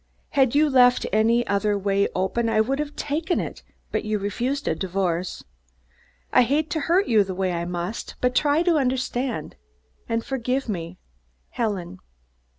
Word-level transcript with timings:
"Had 0.29 0.55
you 0.55 0.67
left 0.67 1.05
any 1.13 1.45
other 1.45 1.77
way 1.77 2.07
open, 2.15 2.49
I 2.49 2.59
would 2.59 2.79
have 2.79 2.95
taken 2.95 3.39
it, 3.39 3.61
but 3.91 4.03
you 4.03 4.17
refused 4.17 4.67
a 4.67 4.73
divorce. 4.73 5.43
I 6.33 6.41
hate 6.41 6.71
to 6.71 6.79
hurt 6.89 7.05
you 7.07 7.23
the 7.23 7.35
way 7.35 7.51
I 7.53 7.65
must, 7.65 8.15
but 8.19 8.33
try 8.33 8.63
to 8.63 8.77
understand 8.79 9.57
and 10.09 10.25
forgive 10.25 10.67
me. 10.67 10.97
"Helen." 11.49 11.99